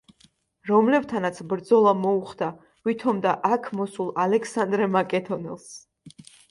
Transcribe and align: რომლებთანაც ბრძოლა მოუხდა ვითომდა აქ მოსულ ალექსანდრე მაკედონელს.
რომლებთანაც 0.69 1.41
ბრძოლა 1.51 1.93
მოუხდა 2.07 2.49
ვითომდა 2.91 3.37
აქ 3.53 3.73
მოსულ 3.83 4.13
ალექსანდრე 4.27 4.93
მაკედონელს. 4.99 5.75